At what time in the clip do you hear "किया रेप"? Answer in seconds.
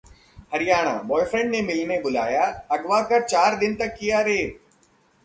3.99-4.59